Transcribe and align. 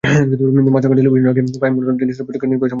মাছরাঙা 0.75 0.95
টেলিভিশনের 0.97 1.31
আগে 1.31 1.41
Fahim 1.61 1.73
মুনয়েম 1.75 1.97
daily 1.99 2.13
star 2.15 2.25
পত্রিকার 2.27 2.47
নির্বাহী 2.49 2.49
সম্পাদক 2.49 2.49
ছিলেন। 2.59 2.69